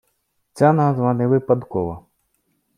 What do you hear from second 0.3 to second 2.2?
Ця назва не випадкова.